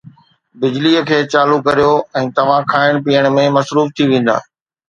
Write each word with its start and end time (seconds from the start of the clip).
بجليءَ 0.61 1.03
کي 1.09 1.19
چالو 1.33 1.57
ڪريو 1.67 1.91
۽ 2.21 2.25
توهان 2.39 2.67
کائڻ 2.75 3.01
پيئڻ 3.09 3.31
۾ 3.43 3.45
مصروف 3.59 3.93
ٿي 4.01 4.09
ويندا 4.15 4.35